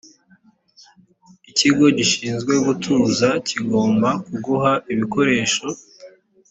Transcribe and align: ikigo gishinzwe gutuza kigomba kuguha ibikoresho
ikigo 1.49 1.85
gishinzwe 1.97 2.53
gutuza 2.65 3.29
kigomba 3.47 4.09
kuguha 4.25 4.71
ibikoresho 4.93 5.67